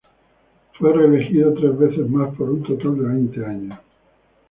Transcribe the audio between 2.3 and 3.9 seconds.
por un total de veinte años.